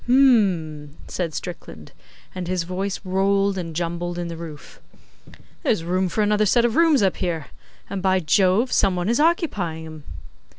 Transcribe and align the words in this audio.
'H'm!' 0.07 0.97
said 1.07 1.31
Strickland, 1.31 1.91
and 2.33 2.47
his 2.47 2.63
voice 2.63 2.99
rolled 3.05 3.55
and 3.55 3.79
rumbled 3.79 4.17
in 4.17 4.29
the 4.29 4.35
roof. 4.35 4.81
'There's 5.61 5.83
room 5.83 6.09
for 6.09 6.23
another 6.23 6.47
set 6.47 6.65
of 6.65 6.75
rooms 6.75 7.03
up 7.03 7.17
here, 7.17 7.49
and, 7.87 8.01
by 8.01 8.19
Jove, 8.19 8.71
some 8.71 8.95
one 8.95 9.07
is 9.09 9.19
occupying 9.19 9.85
'em! 9.85 10.03